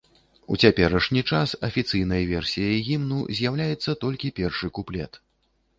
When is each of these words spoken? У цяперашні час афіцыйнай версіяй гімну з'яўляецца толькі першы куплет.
У 0.53 0.55
цяперашні 0.61 1.21
час 1.33 1.53
афіцыйнай 1.69 2.25
версіяй 2.33 2.81
гімну 2.89 3.21
з'яўляецца 3.43 3.97
толькі 4.07 4.35
першы 4.43 4.77
куплет. 4.81 5.27